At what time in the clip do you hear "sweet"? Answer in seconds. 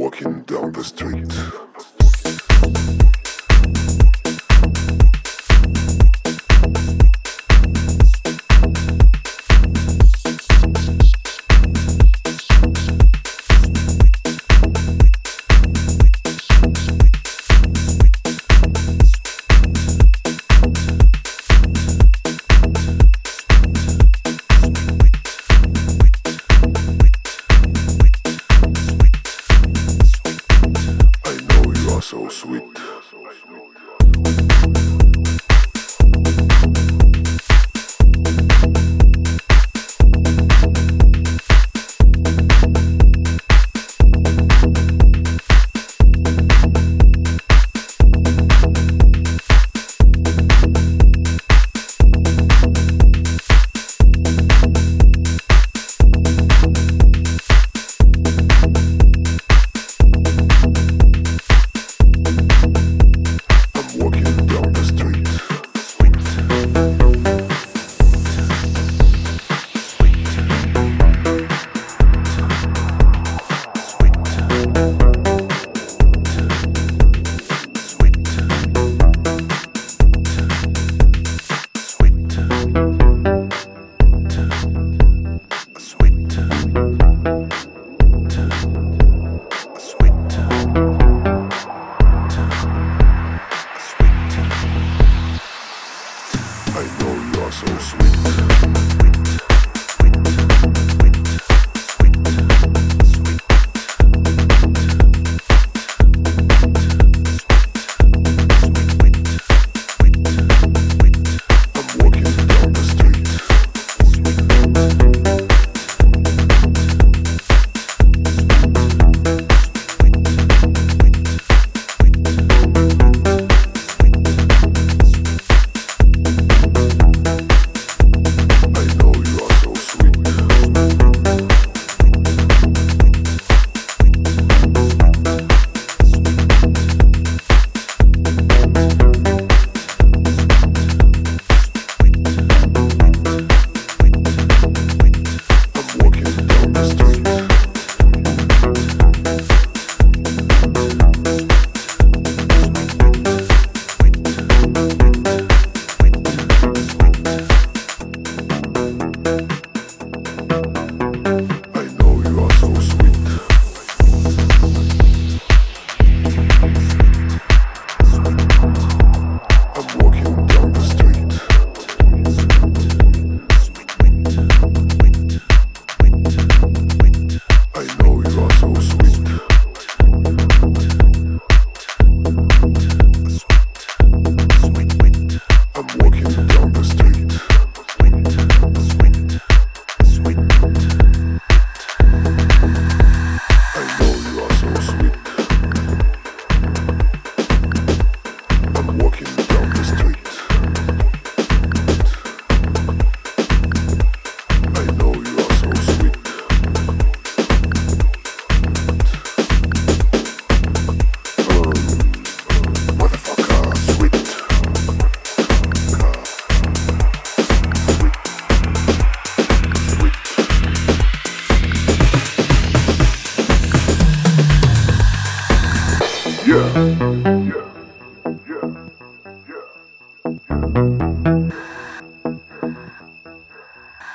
32.30-32.79